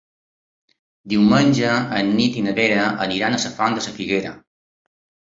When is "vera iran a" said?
2.59-3.41